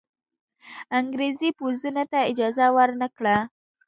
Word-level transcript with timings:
انګرېزي 0.99 1.49
پوځونو 1.57 2.03
ته 2.11 2.19
اجازه 2.31 2.65
ورنه 2.77 3.07
کړه. 3.17 3.35